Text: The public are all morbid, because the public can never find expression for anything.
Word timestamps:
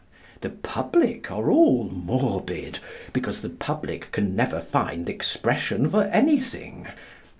The 0.39 0.49
public 0.49 1.29
are 1.31 1.51
all 1.51 1.83
morbid, 1.83 2.79
because 3.13 3.43
the 3.43 3.51
public 3.51 4.11
can 4.11 4.35
never 4.35 4.59
find 4.59 5.07
expression 5.07 5.87
for 5.87 6.05
anything. 6.05 6.87